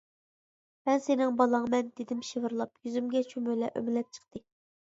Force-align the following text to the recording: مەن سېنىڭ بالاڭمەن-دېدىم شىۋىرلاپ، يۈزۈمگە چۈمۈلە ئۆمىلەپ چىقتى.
مەن 0.89 1.03
سېنىڭ 1.07 1.35
بالاڭمەن-دېدىم 1.41 2.23
شىۋىرلاپ، 2.31 2.73
يۈزۈمگە 2.89 3.23
چۈمۈلە 3.33 3.73
ئۆمىلەپ 3.77 4.13
چىقتى. 4.19 4.47